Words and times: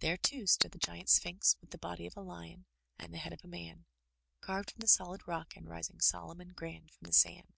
There, 0.00 0.18
too, 0.18 0.46
stood 0.46 0.72
the 0.72 0.78
giant 0.78 1.08
Sphinx 1.08 1.56
with 1.62 1.70
the 1.70 1.78
body 1.78 2.04
of 2.06 2.14
a 2.14 2.20
lion 2.20 2.66
and 2.98 3.14
the 3.14 3.18
head 3.18 3.32
of 3.32 3.42
a 3.42 3.48
man, 3.48 3.86
carved 4.42 4.70
from 4.72 4.80
the 4.80 4.86
solid 4.86 5.26
rock 5.26 5.56
and 5.56 5.66
rising 5.66 5.98
solemn 5.98 6.42
and 6.42 6.54
grand 6.54 6.90
from 6.90 7.06
the 7.06 7.12
sand. 7.14 7.54